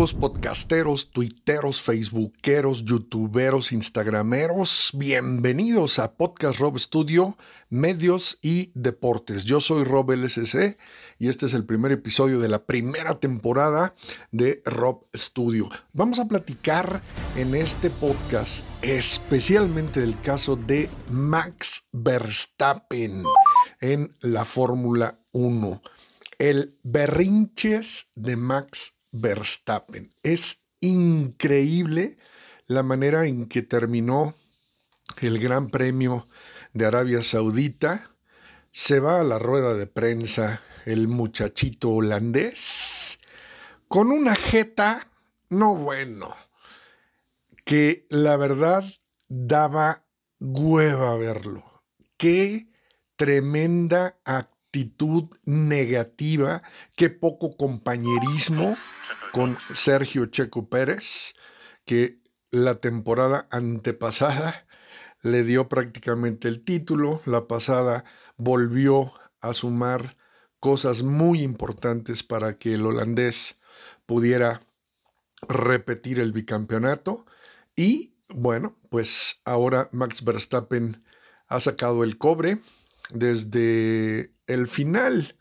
[0.00, 4.92] podcasteros, tuiteros, facebookeros, youtuberos, instagrameros?
[4.94, 7.36] Bienvenidos a Podcast Rob Studio,
[7.68, 9.44] Medios y Deportes.
[9.44, 10.78] Yo soy Rob LSC
[11.18, 13.94] y este es el primer episodio de la primera temporada
[14.32, 15.68] de Rob Studio.
[15.92, 17.02] Vamos a platicar
[17.36, 23.24] en este podcast especialmente del caso de Max Verstappen
[23.82, 25.82] en la Fórmula 1.
[26.38, 30.14] El berrinches de Max Verstappen.
[30.22, 32.16] Es increíble
[32.66, 34.34] la manera en que terminó
[35.20, 36.28] el Gran Premio
[36.72, 38.14] de Arabia Saudita.
[38.72, 43.18] Se va a la rueda de prensa el muchachito holandés
[43.90, 45.08] con una jeta,
[45.48, 46.36] no bueno,
[47.64, 48.84] que la verdad
[49.28, 50.04] daba
[50.38, 51.82] hueva verlo.
[52.16, 52.68] Qué
[53.16, 54.59] tremenda actitud
[55.44, 56.62] negativa,
[56.96, 58.74] qué poco compañerismo
[59.32, 61.34] con Sergio Checo Pérez,
[61.84, 62.18] que
[62.50, 64.66] la temporada antepasada
[65.22, 68.04] le dio prácticamente el título, la pasada
[68.36, 70.16] volvió a sumar
[70.60, 73.60] cosas muy importantes para que el holandés
[74.06, 74.60] pudiera
[75.48, 77.26] repetir el bicampeonato.
[77.76, 81.02] Y bueno, pues ahora Max Verstappen
[81.48, 82.60] ha sacado el cobre,
[83.12, 85.36] desde el final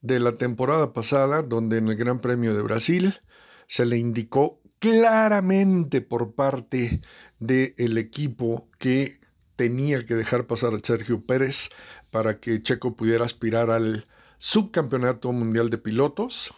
[0.00, 3.20] de la temporada pasada, donde en el Gran Premio de Brasil
[3.66, 7.00] se le indicó claramente por parte
[7.38, 9.20] del equipo que
[9.56, 11.70] tenía que dejar pasar a Sergio Pérez
[12.10, 14.06] para que Checo pudiera aspirar al
[14.38, 16.54] subcampeonato mundial de pilotos.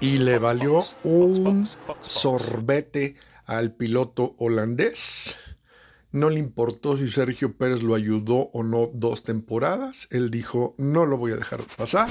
[0.00, 1.66] Y le valió un
[2.02, 5.36] sorbete al piloto holandés
[6.16, 10.08] no le importó si Sergio Pérez lo ayudó o no dos temporadas.
[10.10, 12.08] Él dijo, no lo voy a dejar pasar.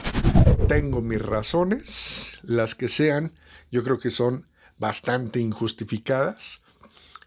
[0.67, 3.34] Tengo mis razones, las que sean.
[3.72, 4.47] Yo creo que son
[4.78, 6.62] bastante injustificadas.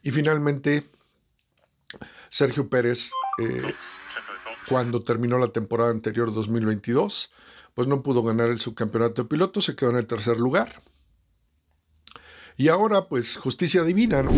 [0.05, 0.87] Y finalmente,
[2.29, 3.11] Sergio Pérez,
[3.43, 3.75] eh,
[4.69, 7.33] cuando terminó la temporada anterior 2022,
[7.75, 10.81] pues no pudo ganar el subcampeonato de pilotos, se quedó en el tercer lugar.
[12.59, 14.33] Y ahora, pues, justicia divina, ¿no?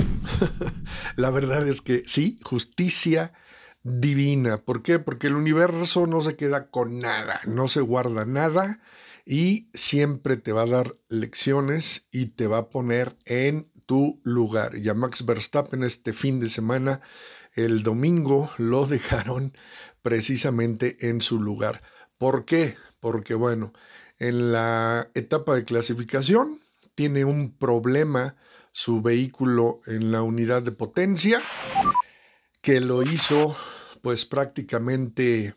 [1.17, 3.33] la verdad es que sí, justicia
[3.83, 4.59] divina.
[4.59, 4.99] ¿Por qué?
[4.99, 8.81] Porque el universo no se queda con nada, no se guarda nada
[9.25, 14.77] y siempre te va a dar lecciones y te va a poner en tu lugar.
[14.77, 17.01] Y a Max Verstappen este fin de semana,
[17.55, 19.55] el domingo, lo dejaron
[20.03, 21.81] precisamente en su lugar.
[22.19, 22.77] ¿Por qué?
[23.01, 23.73] Porque bueno,
[24.19, 26.60] en la etapa de clasificación,
[26.95, 28.37] tiene un problema
[28.73, 31.43] su vehículo en la unidad de potencia
[32.61, 33.57] que lo hizo
[34.03, 35.55] pues prácticamente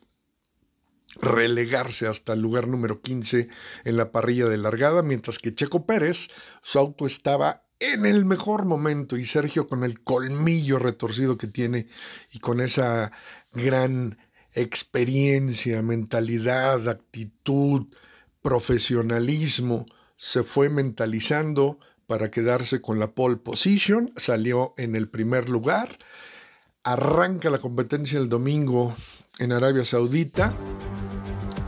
[1.22, 3.48] relegarse hasta el lugar número 15
[3.84, 6.30] en la parrilla de largada, mientras que Checo Pérez,
[6.62, 11.88] su auto estaba en el mejor momento y Sergio con el colmillo retorcido que tiene
[12.32, 13.12] y con esa
[13.52, 14.18] gran
[14.54, 17.88] experiencia, mentalidad, actitud,
[18.42, 19.86] profesionalismo,
[20.24, 26.00] se fue mentalizando para quedarse con la pole position, salió en el primer lugar,
[26.82, 28.96] arranca la competencia el domingo
[29.38, 30.54] en Arabia Saudita,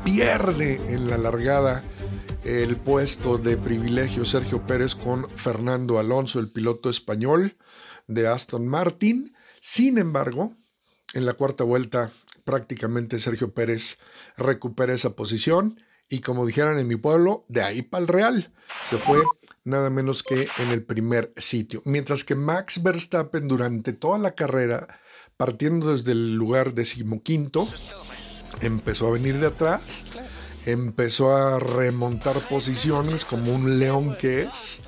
[0.06, 1.84] pierde en la largada
[2.46, 7.58] el puesto de privilegio Sergio Pérez con Fernando Alonso, el piloto español
[8.08, 9.36] de Aston Martin.
[9.60, 10.54] Sin embargo,
[11.14, 12.14] en la cuarta vuelta
[12.46, 13.98] prácticamente Sergio Pérez
[14.38, 18.54] recupera esa posición y como dijeran en mi pueblo, de ahí para el Real.
[18.90, 19.22] Se fue
[19.64, 21.82] nada menos que en el primer sitio.
[21.86, 25.00] Mientras que Max Verstappen durante toda la carrera,
[25.38, 27.68] partiendo desde el lugar decimoquinto,
[28.62, 29.82] empezó a venir de atrás,
[30.66, 34.82] empezó a remontar posiciones como un león que es,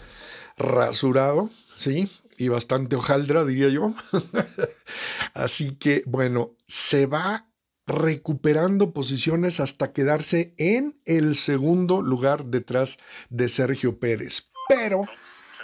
[0.58, 2.10] rasurado, ¿sí?
[2.38, 3.94] Y bastante hojaldra, diría yo.
[5.34, 7.48] Así que, bueno, se va
[7.88, 13.00] recuperando posiciones hasta quedarse en el segundo lugar detrás
[13.30, 14.52] de Sergio Pérez.
[14.68, 15.06] Pero,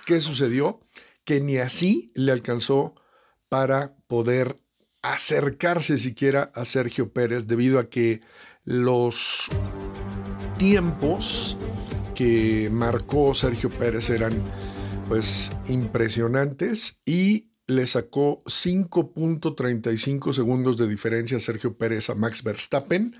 [0.05, 0.79] ¿qué sucedió?
[1.25, 2.95] Que ni así le alcanzó
[3.49, 4.57] para poder
[5.01, 8.21] acercarse siquiera a Sergio Pérez debido a que
[8.63, 9.49] los
[10.57, 11.57] tiempos
[12.15, 14.41] que marcó Sergio Pérez eran
[15.09, 23.15] pues impresionantes y le sacó 5.35 segundos de diferencia a Sergio Pérez a Max Verstappen.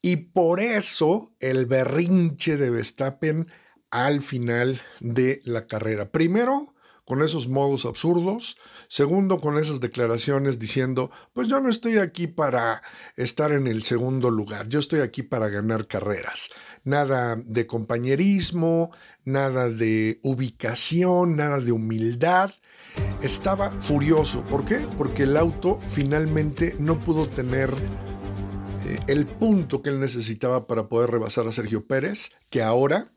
[0.00, 3.46] Y por eso el berrinche de Verstappen
[3.90, 6.10] al final de la carrera.
[6.10, 6.72] Primero,
[7.04, 8.56] con esos modos absurdos.
[8.88, 12.82] Segundo, con esas declaraciones diciendo, pues yo no estoy aquí para
[13.16, 16.50] estar en el segundo lugar, yo estoy aquí para ganar carreras.
[16.84, 18.90] nada de compañerismo,
[19.24, 22.52] nada de ubicación, nada de humildad.
[23.22, 24.42] Estaba furioso.
[24.42, 24.86] ¿Por qué?
[24.98, 27.72] Porque el auto finalmente no pudo tener
[28.84, 33.12] eh, el punto que él necesitaba para poder rebasar a Sergio Pérez, que ahora,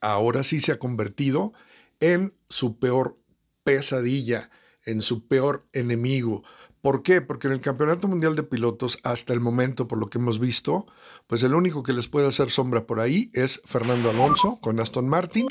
[0.00, 1.52] ahora sí se ha convertido
[2.00, 3.18] en su peor
[3.62, 4.48] pesadilla,
[4.86, 6.42] en su peor enemigo.
[6.80, 7.20] ¿Por qué?
[7.20, 10.86] Porque en el Campeonato Mundial de Pilotos, hasta el momento, por lo que hemos visto,
[11.26, 15.06] pues el único que les puede hacer sombra por ahí es Fernando Alonso con Aston
[15.06, 15.46] Martin,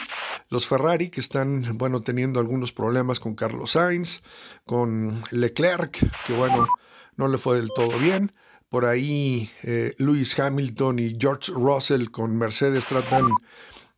[0.50, 4.24] los Ferrari que están, bueno, teniendo algunos problemas con Carlos Sainz,
[4.66, 6.68] con Leclerc, que bueno,
[7.16, 8.32] no le fue del todo bien.
[8.68, 13.28] Por ahí eh, Lewis Hamilton y George Russell con Mercedes tratan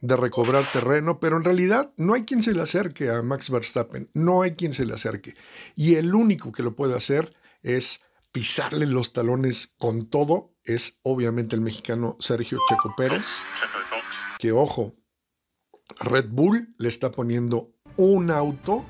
[0.02, 4.10] de recobrar terreno, pero en realidad no hay quien se le acerque a Max Verstappen,
[4.14, 5.36] no hay quien se le acerque.
[5.76, 8.02] Y el único que lo puede hacer es
[8.32, 13.44] pisarle los talones con todo, es obviamente el mexicano Sergio Checo Pérez,
[14.40, 14.96] que ojo,
[16.00, 18.84] Red Bull le está poniendo un auto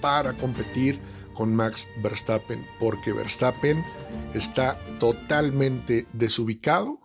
[0.00, 1.00] para competir
[1.32, 3.82] con Max Verstappen, porque Verstappen
[4.34, 7.01] está totalmente desubicado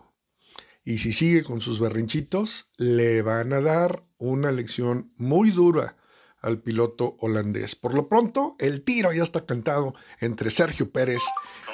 [0.88, 5.98] y si sigue con sus berrinchitos, le van a dar una lección muy dura
[6.40, 7.76] al piloto holandés.
[7.76, 11.20] Por lo pronto, el tiro ya está cantado entre Sergio Pérez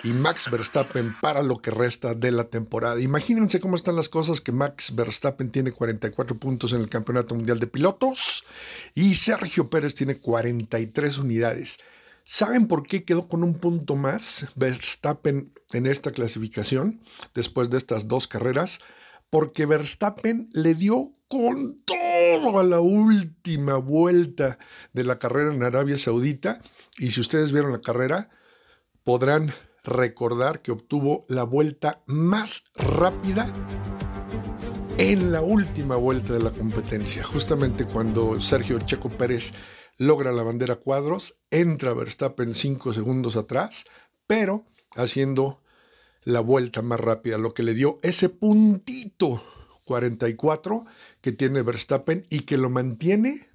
[0.03, 3.01] y Max Verstappen para lo que resta de la temporada.
[3.01, 7.61] Imagínense cómo están las cosas que Max Verstappen tiene 44 puntos en el Campeonato Mundial
[7.61, 8.45] de Pilotos
[8.97, 11.79] y Sergio Pérez tiene 43 unidades.
[12.25, 17.01] ¿Saben por qué quedó con un punto más Verstappen en esta clasificación
[17.33, 18.81] después de estas dos carreras?
[19.35, 24.59] Porque Verstappen le dio con todo a la última vuelta
[24.93, 26.61] de la carrera en Arabia Saudita.
[26.99, 28.31] Y si ustedes vieron la carrera,
[29.03, 29.53] podrán
[29.83, 33.53] recordar que obtuvo la vuelta más rápida
[34.99, 37.25] en la última vuelta de la competencia.
[37.25, 39.53] Justamente cuando Sergio Checo Pérez
[39.99, 43.85] logra la bandera cuadros, entra Verstappen cinco segundos atrás,
[44.29, 44.65] pero
[44.95, 45.64] haciendo
[46.25, 49.43] la vuelta más rápida, lo que le dio ese puntito
[49.85, 50.85] 44
[51.21, 53.49] que tiene Verstappen y que lo mantiene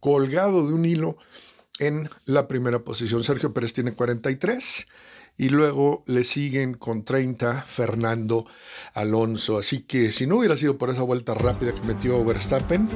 [0.00, 1.16] colgado de un hilo
[1.78, 3.24] en la primera posición.
[3.24, 4.86] Sergio Pérez tiene 43
[5.36, 8.46] y luego le siguen con 30 Fernando
[8.94, 9.58] Alonso.
[9.58, 12.88] Así que si no hubiera sido por esa vuelta rápida que metió Verstappen,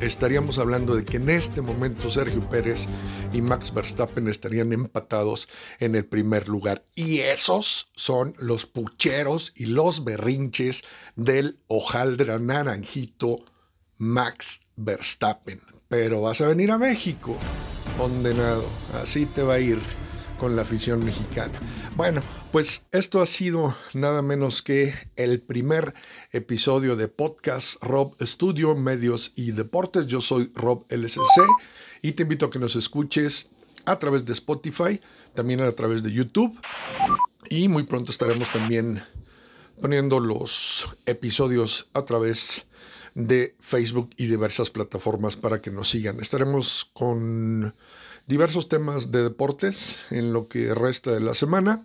[0.00, 2.86] estaríamos hablando de que en este momento Sergio Pérez
[3.32, 5.48] y Max Verstappen estarían empatados
[5.78, 6.84] en el primer lugar.
[6.94, 10.82] Y esos son los pucheros y los berrinches
[11.14, 13.40] del hojaldra naranjito
[13.98, 15.60] Max Verstappen.
[15.88, 17.36] Pero vas a venir a México,
[17.96, 18.64] condenado.
[19.02, 19.78] Así te va a ir
[20.38, 21.58] con la afición mexicana.
[21.96, 22.20] Bueno,
[22.52, 25.94] pues esto ha sido nada menos que el primer
[26.32, 30.06] episodio de podcast Rob Studio, Medios y Deportes.
[30.06, 31.42] Yo soy Rob LSC
[32.02, 33.50] y te invito a que nos escuches
[33.84, 35.00] a través de Spotify,
[35.34, 36.58] también a través de YouTube
[37.48, 39.02] y muy pronto estaremos también
[39.80, 42.66] poniendo los episodios a través
[43.14, 46.20] de Facebook y diversas plataformas para que nos sigan.
[46.20, 47.74] Estaremos con
[48.26, 51.84] diversos temas de deportes en lo que resta de la semana.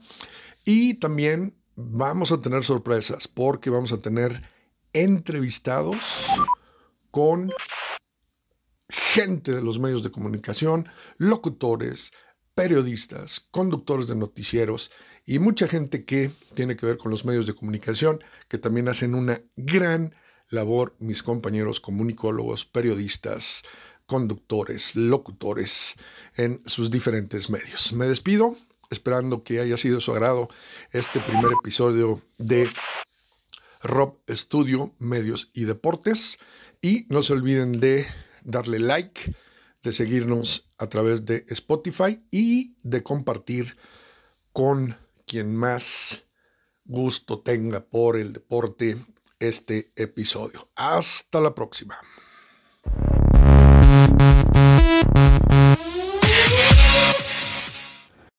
[0.66, 4.44] Y también vamos a tener sorpresas porque vamos a tener
[4.94, 6.04] entrevistados
[7.10, 7.52] con
[8.90, 12.12] gente de los medios de comunicación, locutores,
[12.54, 14.92] periodistas, conductores de noticieros
[15.26, 19.16] y mucha gente que tiene que ver con los medios de comunicación que también hacen
[19.16, 20.16] una gran
[20.50, 23.64] labor mis compañeros comunicólogos, periodistas,
[24.12, 25.96] conductores, locutores
[26.36, 27.94] en sus diferentes medios.
[27.94, 28.58] Me despido,
[28.90, 30.50] esperando que haya sido su agrado
[30.92, 32.70] este primer episodio de
[33.82, 36.40] Rob Studio, Medios y Deportes.
[36.82, 38.06] Y no se olviden de
[38.44, 39.34] darle like,
[39.82, 43.78] de seguirnos a través de Spotify y de compartir
[44.52, 46.26] con quien más
[46.84, 48.98] gusto tenga por el deporte
[49.40, 50.68] este episodio.
[50.76, 51.98] Hasta la próxima.
[53.92, 54.41] Música